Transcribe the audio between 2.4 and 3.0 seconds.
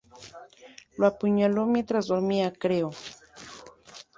creo.